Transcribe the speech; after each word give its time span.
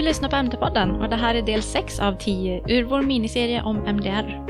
Du 0.00 0.04
lyssnar 0.04 0.28
på 0.28 0.36
MT-podden 0.36 1.02
och 1.02 1.10
det 1.10 1.16
här 1.16 1.34
är 1.34 1.42
del 1.42 1.62
6 1.62 2.00
av 2.00 2.12
10 2.12 2.62
ur 2.68 2.84
vår 2.84 3.02
miniserie 3.02 3.62
om 3.62 3.76
MDR. 3.76 4.46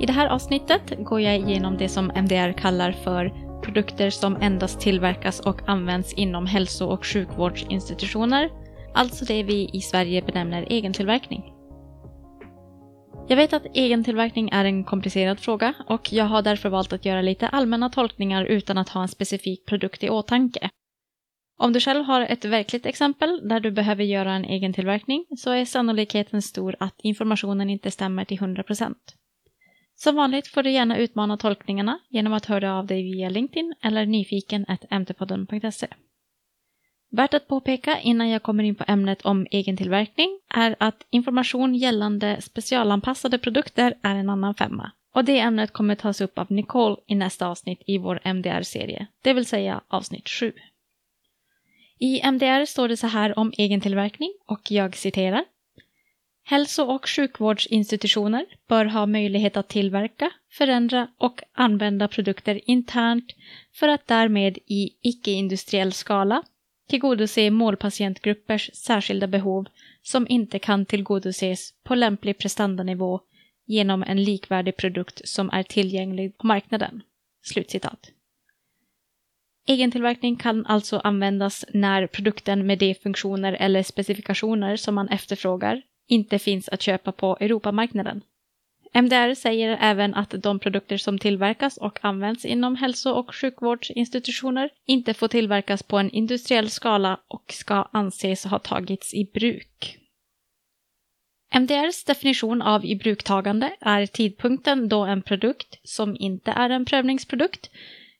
I 0.00 0.06
det 0.06 0.12
här 0.12 0.26
avsnittet 0.26 0.94
går 0.98 1.20
jag 1.20 1.36
igenom 1.36 1.76
det 1.76 1.88
som 1.88 2.10
MDR 2.10 2.52
kallar 2.52 2.92
för 2.92 3.32
produkter 3.62 4.10
som 4.10 4.36
endast 4.36 4.80
tillverkas 4.80 5.40
och 5.40 5.68
används 5.68 6.12
inom 6.12 6.46
hälso 6.46 6.86
och 6.86 7.06
sjukvårdsinstitutioner, 7.06 8.50
alltså 8.94 9.24
det 9.24 9.42
vi 9.42 9.70
i 9.72 9.80
Sverige 9.80 10.22
benämner 10.22 10.72
egentillverkning. 10.72 11.52
Jag 13.28 13.36
vet 13.36 13.52
att 13.52 13.66
egentillverkning 13.74 14.48
är 14.52 14.64
en 14.64 14.84
komplicerad 14.84 15.40
fråga 15.40 15.74
och 15.86 16.12
jag 16.12 16.24
har 16.24 16.42
därför 16.42 16.68
valt 16.68 16.92
att 16.92 17.04
göra 17.04 17.22
lite 17.22 17.48
allmänna 17.48 17.90
tolkningar 17.90 18.44
utan 18.44 18.78
att 18.78 18.88
ha 18.88 19.02
en 19.02 19.08
specifik 19.08 19.66
produkt 19.66 20.04
i 20.04 20.10
åtanke. 20.10 20.70
Om 21.58 21.72
du 21.72 21.80
själv 21.80 22.04
har 22.04 22.20
ett 22.20 22.44
verkligt 22.44 22.86
exempel 22.86 23.48
där 23.48 23.60
du 23.60 23.70
behöver 23.70 24.04
göra 24.04 24.32
en 24.32 24.44
egen 24.44 24.72
tillverkning 24.72 25.24
så 25.36 25.50
är 25.50 25.64
sannolikheten 25.64 26.42
stor 26.42 26.76
att 26.78 26.94
informationen 26.98 27.70
inte 27.70 27.90
stämmer 27.90 28.24
till 28.24 28.38
100%. 28.38 28.94
Som 29.94 30.16
vanligt 30.16 30.48
får 30.48 30.62
du 30.62 30.70
gärna 30.70 30.98
utmana 30.98 31.36
tolkningarna 31.36 31.98
genom 32.08 32.32
att 32.32 32.46
höra 32.46 32.78
av 32.78 32.86
dig 32.86 33.02
via 33.02 33.28
LinkedIn 33.28 33.74
eller 33.82 34.06
nyfiken 34.06 34.66
mtpodden.se. 34.90 35.86
Värt 37.10 37.34
att 37.34 37.48
påpeka 37.48 37.98
innan 38.00 38.28
jag 38.28 38.42
kommer 38.42 38.64
in 38.64 38.74
på 38.74 38.84
ämnet 38.88 39.22
om 39.22 39.46
egentillverkning 39.50 40.40
är 40.54 40.76
att 40.78 41.06
information 41.10 41.74
gällande 41.74 42.40
specialanpassade 42.40 43.38
produkter 43.38 43.94
är 44.02 44.14
en 44.14 44.30
annan 44.30 44.54
femma. 44.54 44.90
Och 45.14 45.24
det 45.24 45.38
ämnet 45.38 45.72
kommer 45.72 45.94
tas 45.94 46.20
upp 46.20 46.38
av 46.38 46.46
Nicole 46.50 46.96
i 47.06 47.14
nästa 47.14 47.46
avsnitt 47.46 47.82
i 47.86 47.98
vår 47.98 48.20
MDR-serie, 48.24 49.06
det 49.22 49.32
vill 49.32 49.46
säga 49.46 49.80
avsnitt 49.88 50.28
7. 50.28 50.52
I 51.98 52.20
MDR 52.20 52.64
står 52.64 52.88
det 52.88 52.96
så 52.96 53.06
här 53.06 53.38
om 53.38 53.52
egentillverkning 53.56 54.32
och 54.46 54.70
jag 54.70 54.96
citerar. 54.96 55.44
Hälso 56.44 56.82
och 56.82 57.08
sjukvårdsinstitutioner 57.08 58.46
bör 58.68 58.84
ha 58.84 59.06
möjlighet 59.06 59.56
att 59.56 59.68
tillverka, 59.68 60.30
förändra 60.52 61.08
och 61.18 61.42
använda 61.52 62.08
produkter 62.08 62.60
internt 62.70 63.34
för 63.74 63.88
att 63.88 64.06
därmed 64.06 64.58
i 64.66 64.90
icke-industriell 65.02 65.92
skala 65.92 66.42
tillgodose 66.88 67.50
målpatientgruppers 67.50 68.70
särskilda 68.74 69.26
behov 69.26 69.66
som 70.02 70.26
inte 70.28 70.58
kan 70.58 70.86
tillgodoses 70.86 71.74
på 71.84 71.94
lämplig 71.94 72.38
prestandanivå 72.38 73.20
genom 73.66 74.02
en 74.02 74.24
likvärdig 74.24 74.76
produkt 74.76 75.28
som 75.28 75.50
är 75.50 75.62
tillgänglig 75.62 76.38
på 76.38 76.46
marknaden. 76.46 77.02
Slutcitat. 77.42 78.10
Egentillverkning 79.66 80.36
kan 80.36 80.66
alltså 80.66 80.98
användas 80.98 81.64
när 81.74 82.06
produkten 82.06 82.66
med 82.66 82.78
de 82.78 82.94
funktioner 82.94 83.52
eller 83.52 83.82
specifikationer 83.82 84.76
som 84.76 84.94
man 84.94 85.08
efterfrågar 85.08 85.82
inte 86.08 86.38
finns 86.38 86.68
att 86.68 86.82
köpa 86.82 87.12
på 87.12 87.36
Europamarknaden. 87.40 88.22
MDR 88.92 89.34
säger 89.34 89.78
även 89.80 90.14
att 90.14 90.34
de 90.42 90.58
produkter 90.58 90.96
som 90.96 91.18
tillverkas 91.18 91.76
och 91.76 91.98
används 92.02 92.44
inom 92.44 92.76
hälso 92.76 93.10
och 93.10 93.34
sjukvårdsinstitutioner 93.34 94.70
inte 94.86 95.14
får 95.14 95.28
tillverkas 95.28 95.82
på 95.82 95.98
en 95.98 96.10
industriell 96.10 96.70
skala 96.70 97.20
och 97.28 97.52
ska 97.52 97.88
anses 97.92 98.44
ha 98.44 98.58
tagits 98.58 99.14
i 99.14 99.30
bruk. 99.34 99.98
MDRs 101.54 102.04
definition 102.04 102.62
av 102.62 102.84
ibruktagande 102.84 103.76
är 103.80 104.06
tidpunkten 104.06 104.88
då 104.88 105.04
en 105.04 105.22
produkt, 105.22 105.78
som 105.82 106.16
inte 106.18 106.50
är 106.50 106.70
en 106.70 106.84
prövningsprodukt, 106.84 107.70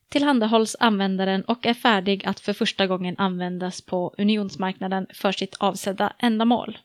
tillhandahålls 0.08 0.76
användaren 0.81 1.42
och 1.44 1.66
är 1.66 1.75
färdig 1.75 2.26
att 2.26 2.41
för 2.41 2.53
första 2.53 2.86
gången 2.86 3.14
användas 3.19 3.82
på 3.82 4.14
unionsmarknaden 4.19 5.06
för 5.14 5.32
sitt 5.32 5.54
avsedda 5.54 6.12
ändamål. 6.19 6.78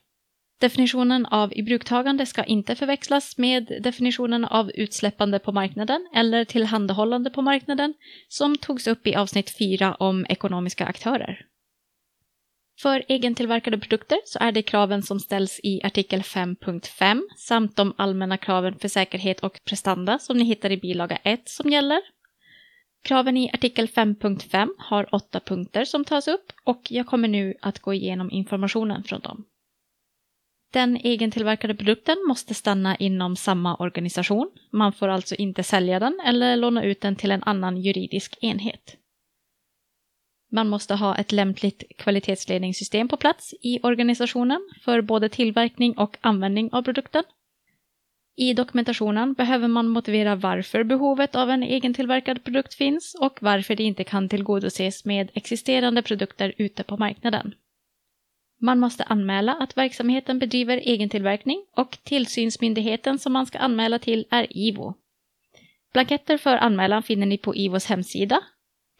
Definitionen 0.60 1.26
av 1.26 1.52
ibruktagande 1.52 2.26
ska 2.26 2.44
inte 2.44 2.74
förväxlas 2.74 3.38
med 3.38 3.78
definitionen 3.80 4.44
av 4.44 4.70
utsläppande 4.74 5.38
på 5.38 5.52
marknaden 5.52 6.08
eller 6.14 6.44
tillhandahållande 6.44 7.30
på 7.30 7.42
marknaden 7.42 7.94
som 8.28 8.56
togs 8.56 8.86
upp 8.86 9.06
i 9.06 9.14
avsnitt 9.14 9.50
4 9.58 9.94
om 9.94 10.26
ekonomiska 10.28 10.84
aktörer. 10.84 11.46
För 12.80 13.04
egentillverkade 13.08 13.78
produkter 13.78 14.18
så 14.24 14.38
är 14.38 14.52
det 14.52 14.62
kraven 14.62 15.02
som 15.02 15.20
ställs 15.20 15.60
i 15.62 15.82
artikel 15.82 16.20
5.5 16.20 17.20
samt 17.38 17.76
de 17.76 17.94
allmänna 17.98 18.36
kraven 18.36 18.78
för 18.78 18.88
säkerhet 18.88 19.40
och 19.40 19.60
prestanda 19.64 20.18
som 20.18 20.36
ni 20.36 20.44
hittar 20.44 20.72
i 20.72 20.76
bilaga 20.76 21.16
1 21.16 21.48
som 21.48 21.70
gäller. 21.70 22.00
Kraven 23.02 23.36
i 23.36 23.50
artikel 23.52 23.86
5.5 23.86 24.68
har 24.78 25.14
åtta 25.14 25.40
punkter 25.40 25.84
som 25.84 26.04
tas 26.04 26.28
upp 26.28 26.52
och 26.64 26.82
jag 26.90 27.06
kommer 27.06 27.28
nu 27.28 27.54
att 27.60 27.78
gå 27.78 27.94
igenom 27.94 28.30
informationen 28.30 29.04
från 29.04 29.20
dem. 29.20 29.44
Den 30.72 31.06
egentillverkade 31.06 31.74
produkten 31.74 32.16
måste 32.28 32.54
stanna 32.54 32.96
inom 32.96 33.36
samma 33.36 33.76
organisation. 33.76 34.50
Man 34.70 34.92
får 34.92 35.08
alltså 35.08 35.34
inte 35.34 35.62
sälja 35.62 35.98
den 35.98 36.20
eller 36.24 36.56
låna 36.56 36.84
ut 36.84 37.00
den 37.00 37.16
till 37.16 37.30
en 37.30 37.42
annan 37.42 37.76
juridisk 37.76 38.38
enhet. 38.40 38.96
Man 40.52 40.68
måste 40.68 40.94
ha 40.94 41.16
ett 41.16 41.32
lämpligt 41.32 41.84
kvalitetsledningssystem 41.98 43.08
på 43.08 43.16
plats 43.16 43.54
i 43.60 43.80
organisationen 43.82 44.70
för 44.84 45.00
både 45.00 45.28
tillverkning 45.28 45.98
och 45.98 46.16
användning 46.20 46.72
av 46.72 46.82
produkten. 46.82 47.24
I 48.36 48.54
dokumentationen 48.54 49.34
behöver 49.34 49.68
man 49.68 49.88
motivera 49.88 50.36
varför 50.36 50.84
behovet 50.84 51.34
av 51.34 51.50
en 51.50 51.62
egentillverkad 51.62 52.44
produkt 52.44 52.74
finns 52.74 53.14
och 53.20 53.38
varför 53.40 53.76
det 53.76 53.82
inte 53.82 54.04
kan 54.04 54.28
tillgodoses 54.28 55.04
med 55.04 55.30
existerande 55.34 56.02
produkter 56.02 56.54
ute 56.58 56.82
på 56.82 56.96
marknaden. 56.96 57.54
Man 58.60 58.78
måste 58.78 59.04
anmäla 59.04 59.54
att 59.54 59.76
verksamheten 59.76 60.38
bedriver 60.38 60.88
egentillverkning 60.88 61.64
och 61.76 61.98
tillsynsmyndigheten 62.02 63.18
som 63.18 63.32
man 63.32 63.46
ska 63.46 63.58
anmäla 63.58 63.98
till 63.98 64.26
är 64.30 64.46
IVO. 64.50 64.94
Blanketter 65.92 66.36
för 66.36 66.56
anmälan 66.56 67.02
finner 67.02 67.26
ni 67.26 67.38
på 67.38 67.54
IVOs 67.56 67.86
hemsida. 67.86 68.40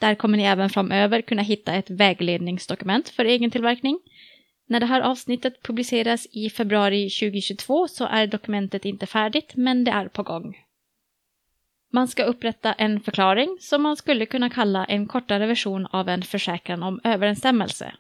Där 0.01 0.15
kommer 0.15 0.39
ni 0.39 0.45
även 0.45 0.71
framöver 0.71 1.23
kunna 1.23 1.43
hitta 1.43 1.75
ett 1.75 1.91
vägledningsdokument 1.91 3.09
för 3.09 3.25
egentillverkning. 3.25 4.01
När 4.73 4.81
det 4.81 4.87
här 4.87 5.01
avsnittet 5.01 5.63
publiceras 5.63 6.27
i 6.31 6.51
februari 6.51 7.11
2022 7.11 7.89
så 7.89 8.05
är 8.05 8.27
dokumentet 8.27 8.85
inte 8.85 9.07
färdigt, 9.07 9.53
men 9.57 9.85
det 9.85 9.91
är 9.91 10.09
på 10.09 10.23
gång. 10.23 10.59
Man 11.93 12.09
ska 12.09 12.23
upprätta 12.25 12.73
en 12.73 13.01
förklaring 13.01 13.57
som 13.61 13.83
man 13.83 13.97
skulle 13.97 14.27
kunna 14.27 14.51
kalla 14.51 14.85
en 14.85 15.07
kortare 15.07 15.47
version 15.47 15.87
av 15.87 16.09
en 16.09 16.23
försäkran 16.23 16.83
om 16.83 17.01
överensstämmelse. 17.05 17.95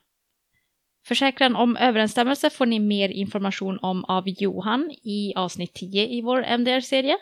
Försäkran 1.07 1.57
om 1.57 1.77
överensstämmelse 1.77 2.51
får 2.51 2.67
ni 2.67 2.79
mer 2.79 3.09
information 3.09 3.79
om 3.83 4.05
av 4.05 4.25
Johan 4.27 4.91
i 5.03 5.33
avsnitt 5.37 5.75
10 5.75 6.07
i 6.07 6.23
vår 6.23 6.43
MDR-serie. 6.43 7.17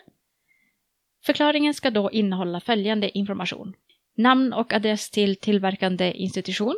Förklaringen 1.25 1.73
ska 1.73 1.89
då 1.89 2.11
innehålla 2.11 2.59
följande 2.59 3.17
information. 3.17 3.73
Namn 4.17 4.53
och 4.53 4.73
adress 4.73 5.09
till 5.09 5.35
tillverkande 5.35 6.11
institution. 6.11 6.75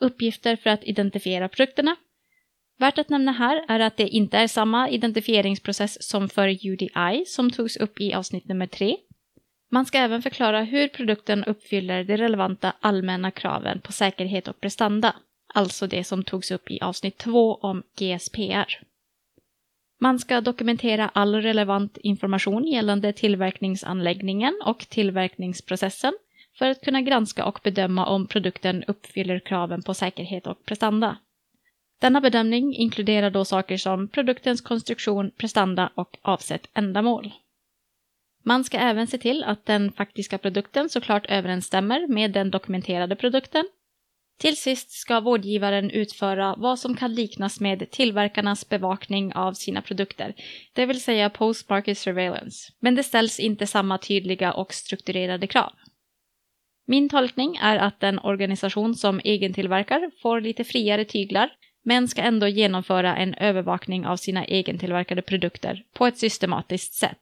Uppgifter 0.00 0.56
för 0.56 0.70
att 0.70 0.84
identifiera 0.84 1.48
produkterna. 1.48 1.96
Värt 2.78 2.98
att 2.98 3.08
nämna 3.08 3.32
här 3.32 3.64
är 3.68 3.80
att 3.80 3.96
det 3.96 4.08
inte 4.08 4.38
är 4.38 4.46
samma 4.46 4.88
identifieringsprocess 4.88 6.08
som 6.08 6.28
för 6.28 6.66
UDI 6.66 7.24
som 7.26 7.50
togs 7.50 7.76
upp 7.76 8.00
i 8.00 8.14
avsnitt 8.14 8.48
nummer 8.48 8.66
3. 8.66 8.96
Man 9.70 9.86
ska 9.86 9.98
även 9.98 10.22
förklara 10.22 10.62
hur 10.62 10.88
produkten 10.88 11.44
uppfyller 11.44 12.04
de 12.04 12.16
relevanta 12.16 12.72
allmänna 12.80 13.30
kraven 13.30 13.80
på 13.80 13.92
säkerhet 13.92 14.48
och 14.48 14.60
prestanda 14.60 15.14
alltså 15.54 15.86
det 15.86 16.04
som 16.04 16.24
togs 16.24 16.50
upp 16.50 16.70
i 16.70 16.80
avsnitt 16.80 17.18
2 17.18 17.54
om 17.54 17.82
GSPR. 17.98 18.82
Man 20.00 20.18
ska 20.18 20.40
dokumentera 20.40 21.08
all 21.08 21.34
relevant 21.34 21.96
information 21.96 22.64
gällande 22.64 23.12
tillverkningsanläggningen 23.12 24.60
och 24.64 24.78
tillverkningsprocessen 24.78 26.12
för 26.58 26.70
att 26.70 26.80
kunna 26.80 27.00
granska 27.00 27.44
och 27.44 27.60
bedöma 27.62 28.06
om 28.06 28.26
produkten 28.26 28.84
uppfyller 28.84 29.38
kraven 29.38 29.82
på 29.82 29.94
säkerhet 29.94 30.46
och 30.46 30.64
prestanda. 30.64 31.16
Denna 32.00 32.20
bedömning 32.20 32.74
inkluderar 32.74 33.30
då 33.30 33.44
saker 33.44 33.76
som 33.76 34.08
produktens 34.08 34.60
konstruktion, 34.60 35.30
prestanda 35.30 35.92
och 35.94 36.18
avsett 36.22 36.68
ändamål. 36.74 37.32
Man 38.44 38.64
ska 38.64 38.78
även 38.78 39.06
se 39.06 39.18
till 39.18 39.44
att 39.44 39.66
den 39.66 39.92
faktiska 39.92 40.38
produkten 40.38 40.88
såklart 40.88 41.26
överensstämmer 41.28 42.06
med 42.06 42.32
den 42.32 42.50
dokumenterade 42.50 43.16
produkten 43.16 43.64
till 44.38 44.56
sist 44.56 44.90
ska 44.90 45.20
vårdgivaren 45.20 45.90
utföra 45.90 46.54
vad 46.58 46.78
som 46.78 46.96
kan 46.96 47.14
liknas 47.14 47.60
med 47.60 47.90
tillverkarnas 47.90 48.68
bevakning 48.68 49.34
av 49.34 49.52
sina 49.52 49.82
produkter, 49.82 50.34
det 50.72 50.86
vill 50.86 51.02
säga 51.02 51.30
post-market 51.30 51.98
surveillance. 51.98 52.72
Men 52.80 52.94
det 52.94 53.02
ställs 53.02 53.40
inte 53.40 53.66
samma 53.66 53.98
tydliga 53.98 54.52
och 54.52 54.74
strukturerade 54.74 55.46
krav. 55.46 55.72
Min 56.86 57.08
tolkning 57.08 57.56
är 57.56 57.76
att 57.76 58.02
en 58.02 58.18
organisation 58.18 58.94
som 58.94 59.20
egentillverkar 59.24 60.10
får 60.22 60.40
lite 60.40 60.64
friare 60.64 61.04
tyglar, 61.04 61.50
men 61.88 62.08
ska 62.08 62.22
ändå 62.22 62.48
genomföra 62.48 63.16
en 63.16 63.34
övervakning 63.34 64.06
av 64.06 64.16
sina 64.16 64.46
egentillverkade 64.46 65.22
produkter 65.22 65.84
på 65.92 66.06
ett 66.06 66.18
systematiskt 66.18 66.94
sätt. 66.94 67.18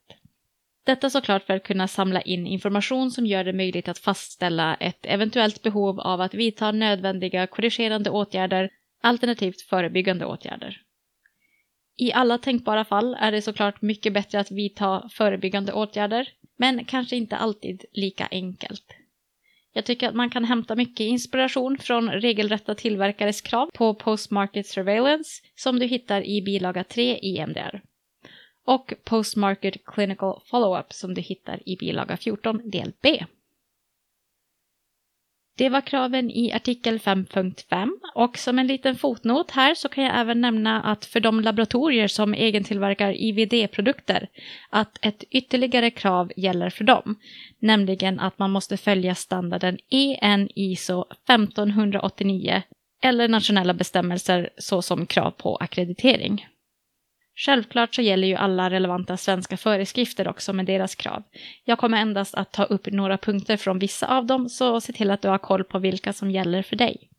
Detta 0.84 1.10
såklart 1.10 1.42
för 1.42 1.54
att 1.54 1.62
kunna 1.62 1.88
samla 1.88 2.20
in 2.20 2.46
information 2.46 3.10
som 3.10 3.26
gör 3.26 3.44
det 3.44 3.52
möjligt 3.52 3.88
att 3.88 3.98
fastställa 3.98 4.74
ett 4.74 4.98
eventuellt 5.02 5.62
behov 5.62 6.00
av 6.00 6.20
att 6.20 6.34
vidta 6.34 6.72
nödvändiga 6.72 7.46
korrigerande 7.46 8.10
åtgärder 8.10 8.70
alternativt 9.02 9.60
förebyggande 9.60 10.26
åtgärder. 10.26 10.80
I 11.96 12.12
alla 12.12 12.38
tänkbara 12.38 12.84
fall 12.84 13.16
är 13.20 13.32
det 13.32 13.42
såklart 13.42 13.82
mycket 13.82 14.12
bättre 14.12 14.40
att 14.40 14.50
vidta 14.50 15.08
förebyggande 15.12 15.72
åtgärder, 15.72 16.28
men 16.56 16.84
kanske 16.84 17.16
inte 17.16 17.36
alltid 17.36 17.84
lika 17.92 18.28
enkelt. 18.30 18.84
Jag 19.76 19.84
tycker 19.84 20.08
att 20.08 20.14
man 20.14 20.30
kan 20.30 20.44
hämta 20.44 20.76
mycket 20.76 21.04
inspiration 21.04 21.78
från 21.78 22.10
regelrätta 22.10 22.74
tillverkares 22.74 23.40
krav 23.40 23.70
på 23.74 23.94
Postmarket 23.94 24.66
surveillance 24.66 25.42
som 25.54 25.78
du 25.78 25.86
hittar 25.86 26.26
i 26.26 26.42
bilaga 26.42 26.84
3 26.84 27.18
i 27.18 27.38
MDR. 27.38 27.82
Och 28.66 28.94
Postmarket 29.04 29.84
clinical 29.84 30.40
follow-up 30.50 30.92
som 30.92 31.14
du 31.14 31.20
hittar 31.20 31.68
i 31.68 31.76
bilaga 31.76 32.16
14 32.16 32.70
del 32.70 32.92
B. 33.02 33.24
Det 35.58 35.68
var 35.68 35.80
kraven 35.80 36.30
i 36.30 36.52
artikel 36.52 36.98
5.5 36.98 37.90
och 38.14 38.38
som 38.38 38.58
en 38.58 38.66
liten 38.66 38.96
fotnot 38.96 39.50
här 39.50 39.74
så 39.74 39.88
kan 39.88 40.04
jag 40.04 40.20
även 40.20 40.40
nämna 40.40 40.82
att 40.82 41.04
för 41.04 41.20
de 41.20 41.40
laboratorier 41.40 42.08
som 42.08 42.34
egentillverkar 42.34 43.12
IVD-produkter 43.12 44.28
att 44.70 44.98
ett 45.02 45.24
ytterligare 45.30 45.90
krav 45.90 46.32
gäller 46.36 46.70
för 46.70 46.84
dem, 46.84 47.16
nämligen 47.58 48.20
att 48.20 48.38
man 48.38 48.50
måste 48.50 48.76
följa 48.76 49.14
standarden 49.14 49.78
EN 49.90 50.48
ISO 50.54 51.04
1589 51.10 52.62
eller 53.02 53.28
nationella 53.28 53.74
bestämmelser 53.74 54.50
såsom 54.58 55.06
krav 55.06 55.30
på 55.30 55.56
akkreditering. 55.56 56.46
Självklart 57.38 57.94
så 57.94 58.02
gäller 58.02 58.28
ju 58.28 58.34
alla 58.34 58.70
relevanta 58.70 59.16
svenska 59.16 59.56
föreskrifter 59.56 60.28
också 60.28 60.52
med 60.52 60.66
deras 60.66 60.94
krav. 60.94 61.22
Jag 61.64 61.78
kommer 61.78 61.98
endast 61.98 62.34
att 62.34 62.52
ta 62.52 62.64
upp 62.64 62.86
några 62.86 63.18
punkter 63.18 63.56
från 63.56 63.78
vissa 63.78 64.06
av 64.06 64.26
dem, 64.26 64.48
så 64.48 64.80
se 64.80 64.92
till 64.92 65.10
att 65.10 65.22
du 65.22 65.28
har 65.28 65.38
koll 65.38 65.64
på 65.64 65.78
vilka 65.78 66.12
som 66.12 66.30
gäller 66.30 66.62
för 66.62 66.76
dig. 66.76 67.10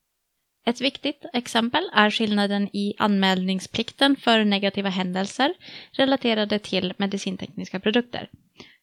Ett 0.65 0.81
viktigt 0.81 1.25
exempel 1.33 1.89
är 1.93 2.11
skillnaden 2.11 2.69
i 2.73 2.93
anmälningsplikten 2.97 4.15
för 4.15 4.43
negativa 4.43 4.89
händelser 4.89 5.53
relaterade 5.91 6.59
till 6.59 6.93
medicintekniska 6.97 7.79
produkter. 7.79 8.29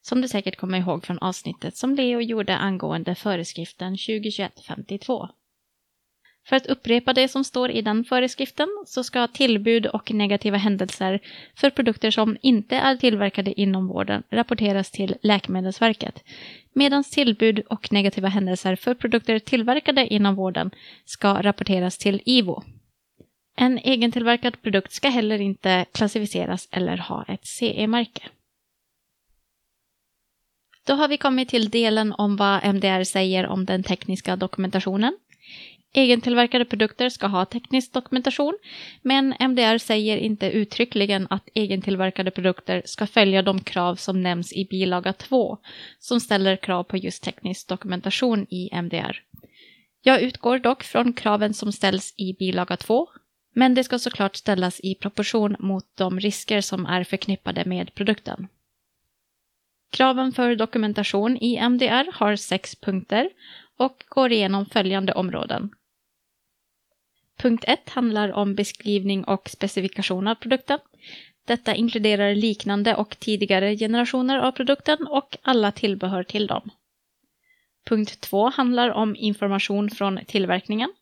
Som 0.01 0.21
du 0.21 0.27
säkert 0.27 0.57
kommer 0.57 0.77
ihåg 0.77 1.05
från 1.05 1.19
avsnittet 1.19 1.77
som 1.77 1.95
Leo 1.95 2.21
gjorde 2.21 2.57
angående 2.57 3.15
föreskriften 3.15 3.95
2021-52. 3.95 5.27
För 6.45 6.55
att 6.55 6.65
upprepa 6.65 7.13
det 7.13 7.27
som 7.27 7.43
står 7.43 7.71
i 7.71 7.81
den 7.81 8.03
föreskriften 8.03 8.67
så 8.85 9.03
ska 9.03 9.27
tillbud 9.27 9.85
och 9.87 10.11
negativa 10.11 10.57
händelser 10.57 11.19
för 11.55 11.69
produkter 11.69 12.11
som 12.11 12.37
inte 12.41 12.75
är 12.75 12.95
tillverkade 12.95 13.61
inom 13.61 13.87
vården 13.87 14.23
rapporteras 14.29 14.91
till 14.91 15.15
Läkemedelsverket, 15.21 16.23
medan 16.73 17.03
tillbud 17.03 17.59
och 17.59 17.91
negativa 17.91 18.27
händelser 18.27 18.75
för 18.75 18.93
produkter 18.93 19.39
tillverkade 19.39 20.07
inom 20.07 20.35
vården 20.35 20.71
ska 21.05 21.41
rapporteras 21.41 21.97
till 21.97 22.21
IVO. 22.25 22.63
En 23.57 23.79
egentillverkad 23.79 24.61
produkt 24.61 24.91
ska 24.91 25.09
heller 25.09 25.41
inte 25.41 25.85
klassificeras 25.91 26.67
eller 26.71 26.97
ha 26.97 27.25
ett 27.27 27.47
CE-märke. 27.47 28.23
Då 30.87 30.93
har 30.93 31.07
vi 31.07 31.17
kommit 31.17 31.49
till 31.49 31.69
delen 31.69 32.13
om 32.13 32.35
vad 32.35 32.75
MDR 32.75 33.03
säger 33.03 33.47
om 33.47 33.65
den 33.65 33.83
tekniska 33.83 34.35
dokumentationen. 34.35 35.17
Egentillverkade 35.97 36.65
produkter 36.65 37.09
ska 37.09 37.27
ha 37.27 37.45
teknisk 37.45 37.93
dokumentation, 37.93 38.57
men 39.01 39.35
MDR 39.39 39.77
säger 39.77 40.17
inte 40.17 40.51
uttryckligen 40.51 41.27
att 41.29 41.49
egentillverkade 41.53 42.31
produkter 42.31 42.81
ska 42.85 43.07
följa 43.07 43.41
de 43.41 43.59
krav 43.59 43.95
som 43.95 44.21
nämns 44.21 44.53
i 44.53 44.65
bilaga 44.65 45.13
2, 45.13 45.57
som 45.99 46.19
ställer 46.19 46.55
krav 46.55 46.83
på 46.83 46.97
just 46.97 47.23
teknisk 47.23 47.67
dokumentation 47.67 48.47
i 48.49 48.69
MDR. 48.73 49.23
Jag 50.01 50.21
utgår 50.21 50.59
dock 50.59 50.83
från 50.83 51.13
kraven 51.13 51.53
som 51.53 51.71
ställs 51.71 52.13
i 52.17 52.33
bilaga 52.33 52.77
2, 52.77 53.07
men 53.53 53.73
det 53.73 53.83
ska 53.83 53.99
såklart 53.99 54.35
ställas 54.35 54.79
i 54.83 54.95
proportion 54.95 55.55
mot 55.59 55.85
de 55.97 56.19
risker 56.19 56.61
som 56.61 56.85
är 56.85 57.03
förknippade 57.03 57.65
med 57.65 57.95
produkten. 57.95 58.47
Kraven 59.91 60.31
för 60.31 60.55
dokumentation 60.55 61.37
i 61.37 61.55
MDR 61.55 62.11
har 62.13 62.35
sex 62.35 62.75
punkter 62.75 63.29
och 63.77 64.03
går 64.09 64.31
igenom 64.31 64.65
följande 64.65 65.13
områden. 65.13 65.69
Punkt 67.37 67.63
1 67.67 67.89
handlar 67.89 68.31
om 68.31 68.55
beskrivning 68.55 69.23
och 69.23 69.49
specifikation 69.49 70.27
av 70.27 70.35
produkten. 70.35 70.79
Detta 71.47 71.75
inkluderar 71.75 72.35
liknande 72.35 72.95
och 72.95 73.19
tidigare 73.19 73.77
generationer 73.77 74.37
av 74.37 74.51
produkten 74.51 75.07
och 75.07 75.37
alla 75.41 75.71
tillbehör 75.71 76.23
till 76.23 76.47
dem. 76.47 76.69
Punkt 77.85 78.21
2 78.21 78.49
handlar 78.49 78.89
om 78.89 79.15
information 79.15 79.89
från 79.89 80.19
tillverkningen. 80.25 80.93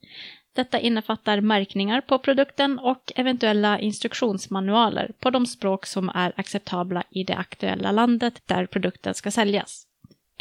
Detta 0.56 0.80
innefattar 0.80 1.41
märkningar 1.41 2.01
på 2.01 2.19
produkten 2.19 2.79
och 2.79 3.12
eventuella 3.15 3.79
instruktionsmanualer 3.79 5.12
på 5.19 5.29
de 5.29 5.45
språk 5.45 5.86
som 5.86 6.09
är 6.09 6.33
acceptabla 6.36 7.03
i 7.09 7.24
det 7.24 7.36
aktuella 7.36 7.91
landet 7.91 8.41
där 8.45 8.65
produkten 8.65 9.13
ska 9.13 9.31
säljas. 9.31 9.88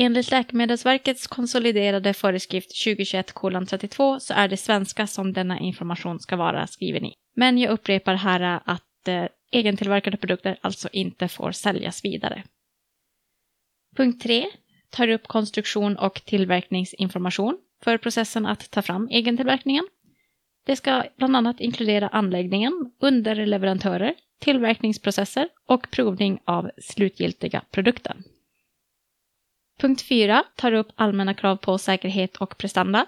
Enligt 0.02 0.30
Läkemedelsverkets 0.30 1.26
konsoliderade 1.26 2.14
föreskrift 2.14 2.70
2021-32 2.86 4.18
så 4.18 4.34
är 4.34 4.48
det 4.48 4.56
svenska 4.56 5.06
som 5.06 5.32
denna 5.32 5.58
information 5.58 6.20
ska 6.20 6.36
vara 6.36 6.66
skriven 6.66 7.04
i. 7.04 7.14
Men 7.36 7.58
jag 7.58 7.70
upprepar 7.70 8.14
här 8.14 8.60
att 8.64 9.08
eh, 9.08 9.24
egentillverkade 9.50 10.16
produkter 10.16 10.58
alltså 10.60 10.88
inte 10.92 11.28
får 11.28 11.52
säljas 11.52 12.04
vidare. 12.04 12.42
Punkt 13.96 14.22
3 14.22 14.46
tar 14.90 15.08
upp 15.08 15.26
konstruktion 15.26 15.96
och 15.96 16.14
tillverkningsinformation 16.24 17.58
för 17.84 17.98
processen 17.98 18.46
att 18.46 18.70
ta 18.70 18.82
fram 18.82 19.08
egentillverkningen. 19.10 19.88
Det 20.66 20.76
ska 20.76 21.04
bland 21.16 21.36
annat 21.36 21.60
inkludera 21.60 22.08
anläggningen, 22.08 22.92
underleverantörer, 23.00 24.14
tillverkningsprocesser 24.40 25.48
och 25.66 25.90
provning 25.90 26.40
av 26.44 26.70
slutgiltiga 26.78 27.62
produkten. 27.70 28.24
Punkt 29.80 30.02
4 30.02 30.44
tar 30.56 30.72
upp 30.72 30.88
allmänna 30.94 31.34
krav 31.34 31.56
på 31.56 31.78
säkerhet 31.78 32.36
och 32.36 32.58
prestanda. 32.58 33.06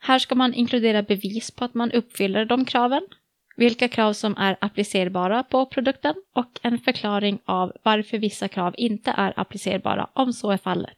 Här 0.00 0.18
ska 0.18 0.34
man 0.34 0.54
inkludera 0.54 1.02
bevis 1.02 1.50
på 1.50 1.64
att 1.64 1.74
man 1.74 1.92
uppfyller 1.92 2.44
de 2.44 2.64
kraven, 2.64 3.02
vilka 3.56 3.88
krav 3.88 4.12
som 4.12 4.36
är 4.36 4.56
applicerbara 4.60 5.42
på 5.42 5.66
produkten 5.66 6.14
och 6.34 6.60
en 6.62 6.78
förklaring 6.78 7.38
av 7.44 7.72
varför 7.82 8.18
vissa 8.18 8.48
krav 8.48 8.74
inte 8.78 9.10
är 9.10 9.40
applicerbara 9.40 10.10
om 10.12 10.32
så 10.32 10.50
är 10.50 10.56
fallet. 10.56 10.97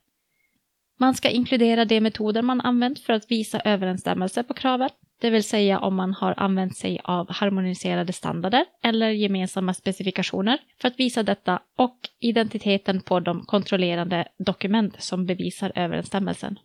Man 1.00 1.14
ska 1.14 1.30
inkludera 1.30 1.84
de 1.84 2.00
metoder 2.00 2.42
man 2.42 2.60
använt 2.60 2.98
för 2.98 3.12
att 3.12 3.30
visa 3.30 3.60
överensstämmelse 3.60 4.42
på 4.42 4.54
kraven, 4.54 4.90
det 5.20 5.30
vill 5.30 5.44
säga 5.44 5.78
om 5.78 5.94
man 5.94 6.14
har 6.14 6.34
använt 6.36 6.76
sig 6.76 7.00
av 7.04 7.30
harmoniserade 7.30 8.12
standarder 8.12 8.64
eller 8.82 9.10
gemensamma 9.10 9.74
specifikationer 9.74 10.58
för 10.80 10.88
att 10.88 11.00
visa 11.00 11.22
detta 11.22 11.60
och 11.78 11.98
identiteten 12.20 13.00
på 13.00 13.20
de 13.20 13.44
kontrollerande 13.46 14.28
dokument 14.38 15.02
som 15.02 15.26
bevisar 15.26 15.72
överensstämmelsen. 15.74 16.58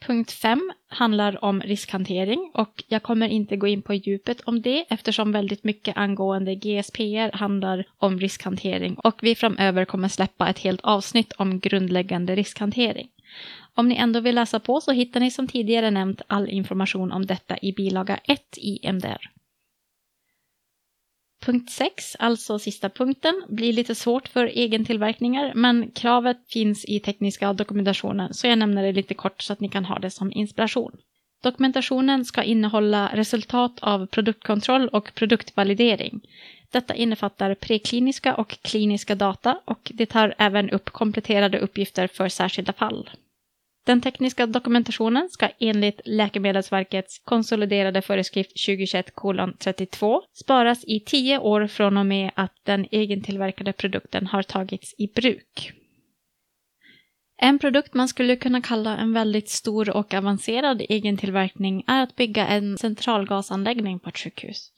Punkt 0.00 0.32
5 0.32 0.72
handlar 0.88 1.44
om 1.44 1.60
riskhantering 1.60 2.50
och 2.54 2.84
jag 2.88 3.02
kommer 3.02 3.28
inte 3.28 3.56
gå 3.56 3.66
in 3.66 3.82
på 3.82 3.94
djupet 3.94 4.40
om 4.40 4.62
det 4.62 4.84
eftersom 4.90 5.32
väldigt 5.32 5.64
mycket 5.64 5.96
angående 5.96 6.54
GSPR 6.54 7.36
handlar 7.36 7.84
om 7.98 8.20
riskhantering 8.20 8.94
och 8.94 9.18
vi 9.22 9.34
framöver 9.34 9.84
kommer 9.84 10.08
släppa 10.08 10.48
ett 10.48 10.58
helt 10.58 10.80
avsnitt 10.80 11.32
om 11.32 11.60
grundläggande 11.60 12.34
riskhantering. 12.34 13.08
Om 13.74 13.88
ni 13.88 13.96
ändå 13.96 14.20
vill 14.20 14.34
läsa 14.34 14.60
på 14.60 14.80
så 14.80 14.92
hittar 14.92 15.20
ni 15.20 15.30
som 15.30 15.48
tidigare 15.48 15.90
nämnt 15.90 16.22
all 16.26 16.48
information 16.48 17.12
om 17.12 17.26
detta 17.26 17.58
i 17.62 17.72
bilaga 17.72 18.16
1 18.24 18.58
i 18.58 18.88
MDR. 18.92 19.37
Punkt 21.48 21.70
6, 21.70 22.16
alltså 22.18 22.58
sista 22.58 22.88
punkten, 22.88 23.42
blir 23.48 23.72
lite 23.72 23.94
svårt 23.94 24.28
för 24.28 24.58
egentillverkningar 24.58 25.52
men 25.54 25.90
kravet 25.90 26.36
finns 26.48 26.84
i 26.84 27.00
tekniska 27.00 27.52
dokumentationen 27.52 28.34
så 28.34 28.46
jag 28.46 28.58
nämner 28.58 28.82
det 28.82 28.92
lite 28.92 29.14
kort 29.14 29.42
så 29.42 29.52
att 29.52 29.60
ni 29.60 29.68
kan 29.68 29.84
ha 29.84 29.98
det 29.98 30.10
som 30.10 30.32
inspiration. 30.32 30.92
Dokumentationen 31.42 32.24
ska 32.24 32.42
innehålla 32.42 33.10
resultat 33.14 33.78
av 33.80 34.06
produktkontroll 34.06 34.88
och 34.88 35.14
produktvalidering. 35.14 36.20
Detta 36.72 36.94
innefattar 36.94 37.54
prekliniska 37.54 38.34
och 38.34 38.58
kliniska 38.62 39.14
data 39.14 39.60
och 39.64 39.92
det 39.94 40.06
tar 40.06 40.34
även 40.38 40.70
upp 40.70 40.90
kompletterade 40.90 41.58
uppgifter 41.58 42.06
för 42.06 42.28
särskilda 42.28 42.72
fall. 42.72 43.10
Den 43.88 44.00
tekniska 44.00 44.46
dokumentationen 44.46 45.28
ska 45.28 45.48
enligt 45.58 46.00
Läkemedelsverkets 46.04 47.18
konsoliderade 47.24 48.02
föreskrift 48.02 48.68
2021-32 48.68 50.20
sparas 50.32 50.84
i 50.84 51.00
tio 51.00 51.38
år 51.38 51.66
från 51.66 51.96
och 51.96 52.06
med 52.06 52.30
att 52.34 52.54
den 52.62 52.86
egentillverkade 52.94 53.72
produkten 53.72 54.26
har 54.26 54.42
tagits 54.42 54.94
i 54.98 55.06
bruk. 55.06 55.72
En 57.42 57.58
produkt 57.58 57.94
man 57.94 58.08
skulle 58.08 58.36
kunna 58.36 58.62
kalla 58.62 58.96
en 58.96 59.12
väldigt 59.12 59.48
stor 59.48 59.90
och 59.90 60.14
avancerad 60.14 60.82
egentillverkning 60.88 61.84
är 61.86 62.02
att 62.02 62.16
bygga 62.16 62.46
en 62.46 62.78
centralgasanläggning 62.78 64.00
på 64.00 64.08
ett 64.08 64.18
sjukhus. 64.18 64.72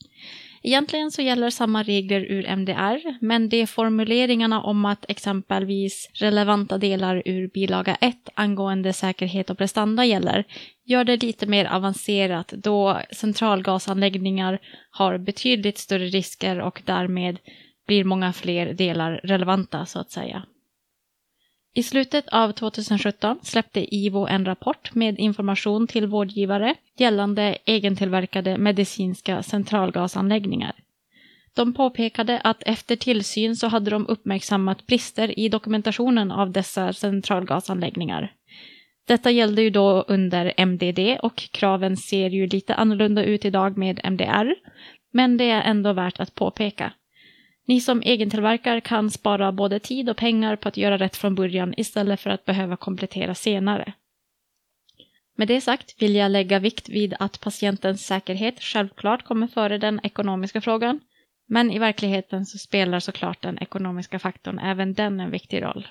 Egentligen 0.62 1.10
så 1.10 1.22
gäller 1.22 1.50
samma 1.50 1.82
regler 1.82 2.20
ur 2.20 2.46
MDR, 2.56 3.24
men 3.24 3.48
det 3.48 3.56
är 3.56 3.66
formuleringarna 3.66 4.62
om 4.62 4.84
att 4.84 5.04
exempelvis 5.08 6.10
relevanta 6.14 6.78
delar 6.78 7.22
ur 7.24 7.48
bilaga 7.48 7.94
1 7.94 8.16
angående 8.34 8.92
säkerhet 8.92 9.50
och 9.50 9.58
prestanda 9.58 10.04
gäller 10.04 10.44
gör 10.84 11.04
det 11.04 11.22
lite 11.22 11.46
mer 11.46 11.64
avancerat 11.64 12.48
då 12.48 13.00
centralgasanläggningar 13.12 14.58
har 14.90 15.18
betydligt 15.18 15.78
större 15.78 16.06
risker 16.06 16.60
och 16.60 16.82
därmed 16.84 17.38
blir 17.86 18.04
många 18.04 18.32
fler 18.32 18.72
delar 18.74 19.20
relevanta 19.24 19.86
så 19.86 19.98
att 19.98 20.10
säga. 20.10 20.42
I 21.74 21.82
slutet 21.82 22.28
av 22.28 22.52
2017 22.52 23.38
släppte 23.42 23.94
IVO 23.96 24.26
en 24.26 24.44
rapport 24.44 24.94
med 24.94 25.18
information 25.18 25.86
till 25.86 26.06
vårdgivare 26.06 26.74
gällande 26.98 27.58
egentillverkade 27.64 28.58
medicinska 28.58 29.42
centralgasanläggningar. 29.42 30.72
De 31.54 31.74
påpekade 31.74 32.40
att 32.40 32.62
efter 32.66 32.96
tillsyn 32.96 33.56
så 33.56 33.66
hade 33.66 33.90
de 33.90 34.06
uppmärksammat 34.06 34.86
brister 34.86 35.38
i 35.38 35.48
dokumentationen 35.48 36.32
av 36.32 36.50
dessa 36.50 36.92
centralgasanläggningar. 36.92 38.32
Detta 39.06 39.30
gällde 39.30 39.62
ju 39.62 39.70
då 39.70 40.04
under 40.08 40.54
MDD 40.56 41.18
och 41.22 41.36
kraven 41.36 41.96
ser 41.96 42.30
ju 42.30 42.46
lite 42.46 42.74
annorlunda 42.74 43.24
ut 43.24 43.44
idag 43.44 43.78
med 43.78 44.00
MDR, 44.04 44.54
men 45.12 45.36
det 45.36 45.50
är 45.50 45.62
ändå 45.62 45.92
värt 45.92 46.20
att 46.20 46.34
påpeka. 46.34 46.92
Ni 47.70 47.80
som 47.80 48.02
egentillverkar 48.04 48.80
kan 48.80 49.10
spara 49.10 49.52
både 49.52 49.78
tid 49.78 50.10
och 50.10 50.16
pengar 50.16 50.56
på 50.56 50.68
att 50.68 50.76
göra 50.76 50.98
rätt 50.98 51.16
från 51.16 51.34
början 51.34 51.74
istället 51.76 52.20
för 52.20 52.30
att 52.30 52.44
behöva 52.44 52.76
komplettera 52.76 53.34
senare. 53.34 53.92
Med 55.36 55.48
det 55.48 55.60
sagt 55.60 56.02
vill 56.02 56.14
jag 56.14 56.30
lägga 56.30 56.58
vikt 56.58 56.88
vid 56.88 57.14
att 57.18 57.40
patientens 57.40 58.06
säkerhet 58.06 58.60
självklart 58.60 59.22
kommer 59.22 59.46
före 59.46 59.78
den 59.78 60.00
ekonomiska 60.02 60.60
frågan, 60.60 61.00
men 61.46 61.70
i 61.70 61.78
verkligheten 61.78 62.46
så 62.46 62.58
spelar 62.58 63.00
såklart 63.00 63.42
den 63.42 63.58
ekonomiska 63.58 64.18
faktorn 64.18 64.58
även 64.58 64.94
den 64.94 65.20
en 65.20 65.30
viktig 65.30 65.62
roll. 65.62 65.88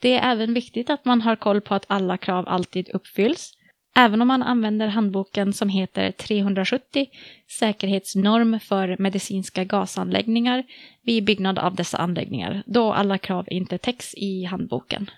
Det 0.00 0.18
är 0.18 0.32
även 0.32 0.54
viktigt 0.54 0.90
att 0.90 1.04
man 1.04 1.20
har 1.20 1.36
koll 1.36 1.60
på 1.60 1.74
att 1.74 1.86
alla 1.88 2.16
krav 2.16 2.48
alltid 2.48 2.88
uppfylls 2.88 3.52
Även 3.94 4.22
om 4.22 4.28
man 4.28 4.42
använder 4.42 4.86
handboken 4.86 5.52
som 5.52 5.68
heter 5.68 6.10
370 6.10 7.06
säkerhetsnorm 7.58 8.60
för 8.60 8.96
medicinska 8.98 9.64
gasanläggningar 9.64 10.64
vid 11.02 11.24
byggnad 11.24 11.58
av 11.58 11.74
dessa 11.74 11.98
anläggningar, 11.98 12.62
då 12.66 12.92
alla 12.92 13.18
krav 13.18 13.46
inte 13.50 13.78
täcks 13.78 14.14
i 14.14 14.44
handboken. 14.44 15.10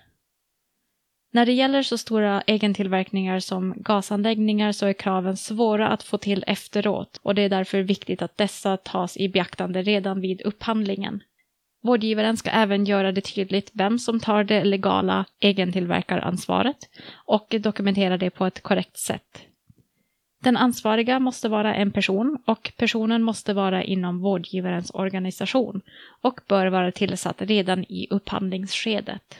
När 1.31 1.45
det 1.45 1.51
gäller 1.51 1.83
så 1.83 1.97
stora 1.97 2.43
egentillverkningar 2.47 3.39
som 3.39 3.73
gasanläggningar 3.77 4.71
så 4.71 4.85
är 4.85 4.93
kraven 4.93 5.37
svåra 5.37 5.87
att 5.87 6.03
få 6.03 6.17
till 6.17 6.43
efteråt 6.47 7.19
och 7.21 7.35
det 7.35 7.41
är 7.41 7.49
därför 7.49 7.81
viktigt 7.81 8.21
att 8.21 8.37
dessa 8.37 8.77
tas 8.77 9.17
i 9.17 9.29
beaktande 9.29 9.81
redan 9.81 10.21
vid 10.21 10.41
upphandlingen. 10.41 11.23
Vårdgivaren 11.85 12.37
ska 12.37 12.49
även 12.49 12.85
göra 12.85 13.11
det 13.11 13.21
tydligt 13.21 13.71
vem 13.73 13.99
som 13.99 14.19
tar 14.19 14.43
det 14.43 14.63
legala 14.63 15.25
egentillverkaransvaret 15.39 16.77
och 17.25 17.55
dokumentera 17.59 18.17
det 18.17 18.29
på 18.29 18.45
ett 18.45 18.63
korrekt 18.63 18.97
sätt. 18.97 19.41
Den 20.43 20.57
ansvariga 20.57 21.19
måste 21.19 21.49
vara 21.49 21.75
en 21.75 21.91
person 21.91 22.37
och 22.45 22.71
personen 22.77 23.23
måste 23.23 23.53
vara 23.53 23.83
inom 23.83 24.19
vårdgivarens 24.19 24.91
organisation 24.93 25.81
och 26.21 26.39
bör 26.47 26.67
vara 26.67 26.91
tillsatt 26.91 27.41
redan 27.41 27.83
i 27.83 28.07
upphandlingsskedet. 28.09 29.37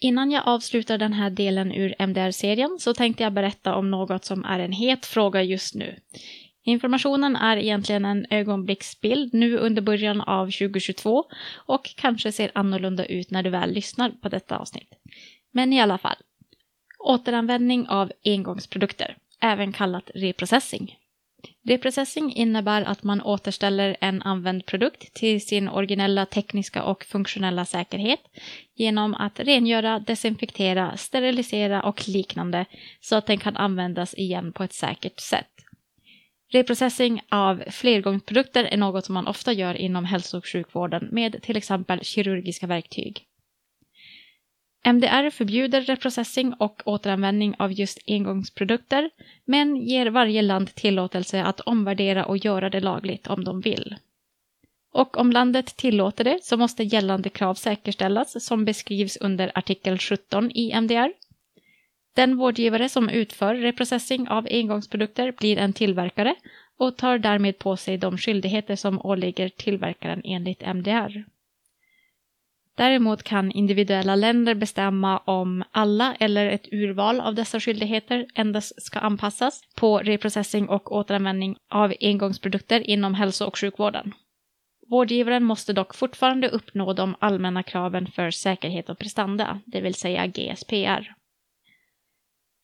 Innan 0.00 0.30
jag 0.30 0.42
avslutar 0.46 0.98
den 0.98 1.12
här 1.12 1.30
delen 1.30 1.72
ur 1.72 1.94
MDR-serien 1.98 2.76
så 2.80 2.94
tänkte 2.94 3.22
jag 3.22 3.32
berätta 3.32 3.74
om 3.74 3.90
något 3.90 4.24
som 4.24 4.44
är 4.44 4.58
en 4.58 4.72
het 4.72 5.06
fråga 5.06 5.42
just 5.42 5.74
nu. 5.74 5.96
Informationen 6.68 7.36
är 7.36 7.56
egentligen 7.56 8.04
en 8.04 8.26
ögonblicksbild 8.30 9.34
nu 9.34 9.56
under 9.56 9.82
början 9.82 10.20
av 10.20 10.46
2022 10.46 11.24
och 11.56 11.94
kanske 11.96 12.32
ser 12.32 12.50
annorlunda 12.54 13.04
ut 13.04 13.30
när 13.30 13.42
du 13.42 13.50
väl 13.50 13.72
lyssnar 13.72 14.10
på 14.10 14.28
detta 14.28 14.56
avsnitt. 14.56 14.88
Men 15.52 15.72
i 15.72 15.80
alla 15.80 15.98
fall. 15.98 16.16
Återanvändning 16.98 17.88
av 17.88 18.12
engångsprodukter, 18.24 19.16
även 19.40 19.72
kallat 19.72 20.10
reprocessing. 20.14 20.96
Reprocessing 21.68 22.32
innebär 22.32 22.82
att 22.82 23.02
man 23.02 23.22
återställer 23.22 23.96
en 24.00 24.22
använd 24.22 24.66
produkt 24.66 25.14
till 25.14 25.46
sin 25.46 25.68
originella 25.68 26.26
tekniska 26.26 26.82
och 26.82 27.04
funktionella 27.04 27.64
säkerhet 27.64 28.20
genom 28.74 29.14
att 29.14 29.40
rengöra, 29.40 29.98
desinfektera, 29.98 30.96
sterilisera 30.96 31.82
och 31.82 32.08
liknande 32.08 32.66
så 33.00 33.16
att 33.16 33.26
den 33.26 33.38
kan 33.38 33.56
användas 33.56 34.14
igen 34.14 34.52
på 34.52 34.62
ett 34.62 34.72
säkert 34.72 35.20
sätt. 35.20 35.55
Reprocessing 36.48 37.22
av 37.28 37.62
flergångsprodukter 37.70 38.64
är 38.64 38.76
något 38.76 39.04
som 39.04 39.14
man 39.14 39.26
ofta 39.26 39.52
gör 39.52 39.74
inom 39.74 40.04
hälso 40.04 40.38
och 40.38 40.46
sjukvården 40.46 41.08
med 41.12 41.42
till 41.42 41.56
exempel 41.56 42.04
kirurgiska 42.04 42.66
verktyg. 42.66 43.26
MDR 44.84 45.30
förbjuder 45.30 45.80
reprocessing 45.80 46.54
och 46.54 46.82
återanvändning 46.84 47.54
av 47.58 47.72
just 47.72 47.98
engångsprodukter 48.06 49.10
men 49.44 49.76
ger 49.76 50.06
varje 50.06 50.42
land 50.42 50.74
tillåtelse 50.74 51.42
att 51.42 51.60
omvärdera 51.60 52.24
och 52.24 52.38
göra 52.38 52.70
det 52.70 52.80
lagligt 52.80 53.26
om 53.26 53.44
de 53.44 53.60
vill. 53.60 53.96
Och 54.92 55.16
om 55.16 55.32
landet 55.32 55.76
tillåter 55.76 56.24
det 56.24 56.38
så 56.42 56.56
måste 56.56 56.82
gällande 56.82 57.28
krav 57.28 57.54
säkerställas 57.54 58.44
som 58.44 58.64
beskrivs 58.64 59.16
under 59.16 59.52
artikel 59.54 59.98
17 59.98 60.50
i 60.50 60.72
MDR 60.80 61.12
den 62.16 62.36
vårdgivare 62.36 62.88
som 62.88 63.08
utför 63.08 63.54
reprocessing 63.54 64.28
av 64.28 64.46
engångsprodukter 64.50 65.32
blir 65.32 65.58
en 65.58 65.72
tillverkare 65.72 66.34
och 66.78 66.96
tar 66.96 67.18
därmed 67.18 67.58
på 67.58 67.76
sig 67.76 67.98
de 67.98 68.18
skyldigheter 68.18 68.76
som 68.76 69.06
åligger 69.06 69.48
tillverkaren 69.48 70.22
enligt 70.24 70.62
MDR. 70.62 71.24
Däremot 72.76 73.22
kan 73.22 73.52
individuella 73.52 74.14
länder 74.14 74.54
bestämma 74.54 75.18
om 75.18 75.64
alla 75.70 76.14
eller 76.20 76.46
ett 76.46 76.72
urval 76.72 77.20
av 77.20 77.34
dessa 77.34 77.60
skyldigheter 77.60 78.26
endast 78.34 78.82
ska 78.82 78.98
anpassas 78.98 79.62
på 79.74 79.98
reprocessing 79.98 80.68
och 80.68 80.92
återanvändning 80.92 81.56
av 81.70 81.92
engångsprodukter 82.00 82.90
inom 82.90 83.14
hälso 83.14 83.44
och 83.44 83.58
sjukvården. 83.58 84.12
Vårdgivaren 84.88 85.44
måste 85.44 85.72
dock 85.72 85.94
fortfarande 85.94 86.48
uppnå 86.48 86.92
de 86.92 87.16
allmänna 87.18 87.62
kraven 87.62 88.06
för 88.06 88.30
säkerhet 88.30 88.90
och 88.90 88.98
prestanda, 88.98 89.60
det 89.66 89.80
vill 89.80 89.94
säga 89.94 90.26
GSPR. 90.26 91.15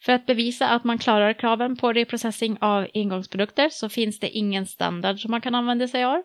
För 0.05 0.13
att 0.13 0.27
bevisa 0.27 0.69
att 0.69 0.85
man 0.85 0.99
klarar 0.99 1.33
kraven 1.33 1.77
på 1.77 1.93
reprocessing 1.93 2.59
av 2.61 2.87
engångsprodukter 2.95 3.69
så 3.69 3.89
finns 3.89 4.21
det 4.21 4.31
ingen 4.31 4.67
standard 4.67 5.21
som 5.21 5.31
man 5.31 5.41
kan 5.41 5.55
använda 5.55 5.89
sig 5.89 6.05
av. 6.05 6.23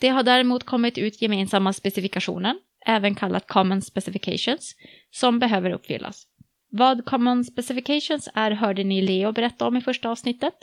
Det 0.00 0.08
har 0.08 0.22
däremot 0.22 0.64
kommit 0.64 0.98
ut 0.98 1.22
gemensamma 1.22 1.72
specifikationer, 1.72 2.54
även 2.86 3.14
kallat 3.14 3.46
Common 3.48 3.82
Specifications, 3.82 4.74
som 5.10 5.38
behöver 5.38 5.70
uppfyllas. 5.70 6.26
Vad 6.70 7.04
Common 7.04 7.44
Specifications 7.44 8.28
är 8.34 8.50
hörde 8.50 8.84
ni 8.84 9.02
Leo 9.02 9.32
berätta 9.32 9.66
om 9.66 9.76
i 9.76 9.80
första 9.80 10.10
avsnittet. 10.10 10.54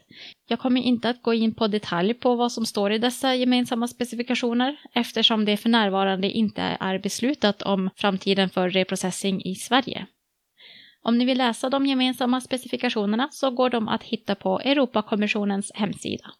Jag 0.47 0.59
kommer 0.59 0.81
inte 0.81 1.09
att 1.09 1.21
gå 1.21 1.33
in 1.33 1.55
på 1.55 1.67
detalj 1.67 2.13
på 2.13 2.35
vad 2.35 2.51
som 2.51 2.65
står 2.65 2.91
i 2.91 2.97
dessa 2.97 3.35
gemensamma 3.35 3.87
specifikationer 3.87 4.77
eftersom 4.93 5.45
det 5.45 5.57
för 5.57 5.69
närvarande 5.69 6.31
inte 6.31 6.61
är 6.79 6.99
beslutat 6.99 7.61
om 7.61 7.89
framtiden 7.95 8.49
för 8.49 8.69
reprocessing 8.69 9.41
i 9.45 9.55
Sverige. 9.55 10.07
Om 11.03 11.17
ni 11.17 11.25
vill 11.25 11.37
läsa 11.37 11.69
de 11.69 11.85
gemensamma 11.85 12.41
specifikationerna 12.41 13.29
så 13.31 13.51
går 13.51 13.69
de 13.69 13.87
att 13.87 14.03
hitta 14.03 14.35
på 14.35 14.59
Europakommissionens 14.59 15.71
hemsida. 15.75 16.31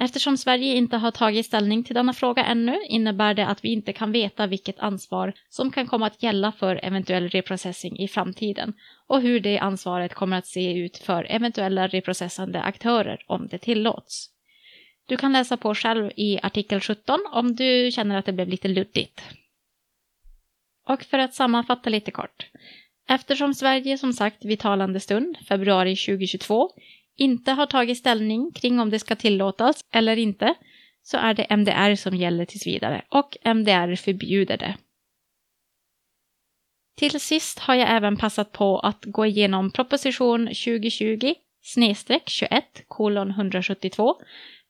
Eftersom 0.00 0.36
Sverige 0.36 0.74
inte 0.74 0.96
har 0.96 1.10
tagit 1.10 1.46
ställning 1.46 1.84
till 1.84 1.94
denna 1.94 2.12
fråga 2.12 2.44
ännu 2.44 2.78
innebär 2.88 3.34
det 3.34 3.46
att 3.46 3.64
vi 3.64 3.72
inte 3.72 3.92
kan 3.92 4.12
veta 4.12 4.46
vilket 4.46 4.78
ansvar 4.78 5.32
som 5.48 5.70
kan 5.70 5.86
komma 5.86 6.06
att 6.06 6.22
gälla 6.22 6.52
för 6.52 6.84
eventuell 6.84 7.28
reprocessing 7.28 7.98
i 7.98 8.08
framtiden 8.08 8.74
och 9.06 9.20
hur 9.22 9.40
det 9.40 9.58
ansvaret 9.58 10.14
kommer 10.14 10.38
att 10.38 10.46
se 10.46 10.78
ut 10.78 10.98
för 10.98 11.24
eventuella 11.30 11.86
reprocessande 11.86 12.62
aktörer 12.62 13.24
om 13.26 13.48
det 13.50 13.58
tillåts. 13.58 14.30
Du 15.06 15.16
kan 15.16 15.32
läsa 15.32 15.56
på 15.56 15.74
själv 15.74 16.10
i 16.16 16.38
artikel 16.42 16.80
17 16.80 17.20
om 17.32 17.54
du 17.54 17.90
känner 17.92 18.18
att 18.18 18.26
det 18.26 18.32
blev 18.32 18.48
lite 18.48 18.68
luddigt. 18.68 19.22
Och 20.88 21.02
för 21.02 21.18
att 21.18 21.34
sammanfatta 21.34 21.90
lite 21.90 22.10
kort. 22.10 22.46
Eftersom 23.08 23.54
Sverige 23.54 23.98
som 23.98 24.12
sagt 24.12 24.44
vid 24.44 24.58
talande 24.58 25.00
stund, 25.00 25.36
februari 25.48 25.96
2022, 25.96 26.70
inte 27.16 27.52
har 27.52 27.66
tagit 27.66 27.98
ställning 27.98 28.52
kring 28.52 28.80
om 28.80 28.90
det 28.90 28.98
ska 28.98 29.16
tillåtas 29.16 29.84
eller 29.92 30.16
inte, 30.16 30.54
så 31.02 31.16
är 31.16 31.34
det 31.34 31.46
MDR 31.50 31.94
som 31.94 32.16
gäller 32.16 32.44
tills 32.44 32.66
vidare 32.66 33.04
och 33.08 33.36
MDR 33.44 33.96
förbjuder 33.96 34.56
det. 34.56 34.76
Till 36.96 37.20
sist 37.20 37.58
har 37.58 37.74
jag 37.74 37.90
även 37.90 38.16
passat 38.16 38.52
på 38.52 38.78
att 38.78 39.04
gå 39.04 39.26
igenom 39.26 39.70
proposition 39.70 40.46
2020 40.46 41.34
21 42.26 42.64
172 42.90 44.14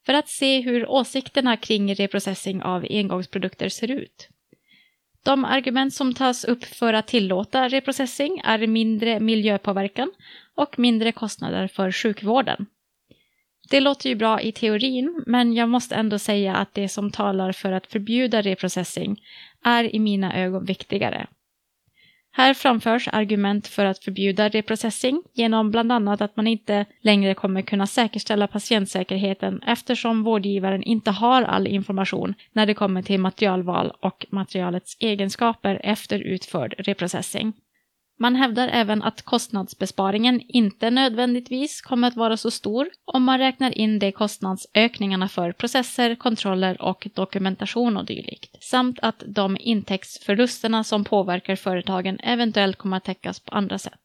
för 0.06 0.14
att 0.14 0.28
se 0.28 0.60
hur 0.60 0.86
åsikterna 0.86 1.56
kring 1.56 1.94
reprocessing 1.94 2.62
av 2.62 2.86
engångsprodukter 2.90 3.68
ser 3.68 3.90
ut. 3.90 4.28
De 5.24 5.44
argument 5.44 5.94
som 5.94 6.14
tas 6.14 6.44
upp 6.44 6.64
för 6.64 6.92
att 6.92 7.06
tillåta 7.06 7.68
reprocessing 7.68 8.40
är 8.44 8.66
mindre 8.66 9.20
miljöpåverkan 9.20 10.12
och 10.54 10.78
mindre 10.78 11.12
kostnader 11.12 11.68
för 11.68 11.92
sjukvården. 11.92 12.66
Det 13.70 13.80
låter 13.80 14.08
ju 14.08 14.14
bra 14.14 14.40
i 14.40 14.52
teorin, 14.52 15.22
men 15.26 15.54
jag 15.54 15.68
måste 15.68 15.94
ändå 15.94 16.18
säga 16.18 16.54
att 16.54 16.74
det 16.74 16.88
som 16.88 17.10
talar 17.10 17.52
för 17.52 17.72
att 17.72 17.86
förbjuda 17.86 18.42
reprocessing 18.42 19.20
är 19.64 19.94
i 19.94 19.98
mina 19.98 20.36
ögon 20.36 20.64
viktigare. 20.64 21.26
Här 22.38 22.54
framförs 22.54 23.08
argument 23.12 23.66
för 23.66 23.84
att 23.84 24.04
förbjuda 24.04 24.48
reprocessing 24.48 25.22
genom 25.34 25.70
bland 25.70 25.92
annat 25.92 26.20
att 26.20 26.36
man 26.36 26.46
inte 26.46 26.86
längre 27.00 27.34
kommer 27.34 27.62
kunna 27.62 27.86
säkerställa 27.86 28.46
patientsäkerheten 28.46 29.62
eftersom 29.66 30.22
vårdgivaren 30.22 30.82
inte 30.82 31.10
har 31.10 31.42
all 31.42 31.66
information 31.66 32.34
när 32.52 32.66
det 32.66 32.74
kommer 32.74 33.02
till 33.02 33.20
materialval 33.20 33.92
och 34.00 34.26
materialets 34.30 34.96
egenskaper 35.00 35.80
efter 35.84 36.18
utförd 36.18 36.74
reprocessing. 36.78 37.52
Man 38.20 38.34
hävdar 38.34 38.68
även 38.68 39.02
att 39.02 39.22
kostnadsbesparingen 39.22 40.40
inte 40.48 40.90
nödvändigtvis 40.90 41.80
kommer 41.80 42.08
att 42.08 42.16
vara 42.16 42.36
så 42.36 42.50
stor 42.50 42.88
om 43.04 43.24
man 43.24 43.38
räknar 43.38 43.78
in 43.78 43.98
de 43.98 44.12
kostnadsökningarna 44.12 45.28
för 45.28 45.52
processer, 45.52 46.14
kontroller 46.14 46.82
och 46.82 47.08
dokumentation 47.14 47.96
och 47.96 48.04
dylikt. 48.04 48.62
Samt 48.62 48.98
att 49.02 49.22
de 49.26 49.56
intäktsförlusterna 49.60 50.84
som 50.84 51.04
påverkar 51.04 51.56
företagen 51.56 52.20
eventuellt 52.20 52.76
kommer 52.76 52.96
att 52.96 53.04
täckas 53.04 53.40
på 53.40 53.54
andra 53.54 53.78
sätt. 53.78 54.00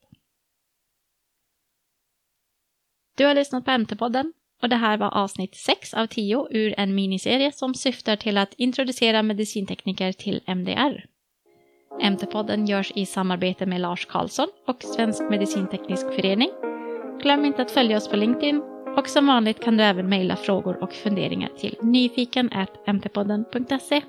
Du 3.18 3.26
har 3.26 3.36
lyssnat 3.36 3.66
på 3.66 3.72
MT-podden 3.72 4.34
och 4.62 4.70
det 4.70 4.76
här 4.76 4.98
var 4.98 5.10
avsnitt 5.10 5.56
6 5.56 5.94
av 5.94 6.08
10 6.08 6.48
ur 6.52 6.74
en 6.78 6.96
miniserie 6.96 7.52
som 7.52 7.74
syftar 7.74 8.16
till 8.16 8.38
att 8.38 8.54
introducera 8.54 9.24
medicintekniker 9.24 10.12
till 10.12 10.42
MDR. 10.46 11.13
MT-podden 12.02 12.66
görs 12.66 12.92
i 12.96 13.06
samarbete 13.06 13.66
med 13.66 13.82
Lars 13.82 14.06
Karlsson 14.06 14.48
och 14.68 14.84
Svensk 14.84 15.24
Medicinteknisk 15.30 16.06
Förening. 16.16 16.50
Glöm 17.22 17.46
inte 17.46 17.62
att 17.62 17.72
följa 17.72 17.98
oss 17.98 18.08
på 18.08 18.16
LinkedIn 18.16 18.62
och 18.98 19.10
som 19.10 19.28
vanligt 19.28 19.64
kan 19.64 19.78
du 19.78 19.84
även 19.84 20.10
mejla 20.10 20.36
frågor 20.36 20.84
och 20.84 20.94
funderingar 20.94 21.50
till 21.58 21.76
nyfiken.mtpodden.se. 21.82 24.02